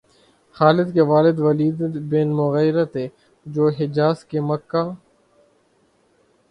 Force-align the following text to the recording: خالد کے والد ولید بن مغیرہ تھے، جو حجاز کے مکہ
خالد 0.55 0.87
کے 0.93 1.01
والد 1.01 1.39
ولید 1.39 1.77
بن 2.09 2.27
مغیرہ 2.35 2.85
تھے، 2.93 3.07
جو 3.45 3.67
حجاز 3.79 4.23
کے 4.25 4.39
مکہ 4.41 4.83